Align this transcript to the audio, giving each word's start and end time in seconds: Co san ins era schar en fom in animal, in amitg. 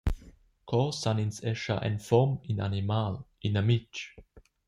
Co 0.69 0.79
san 0.99 1.19
ins 1.23 1.37
era 1.49 1.59
schar 1.61 1.81
en 1.89 1.97
fom 2.07 2.31
in 2.51 2.59
animal, 2.69 3.13
in 3.47 3.59
amitg. 3.61 3.95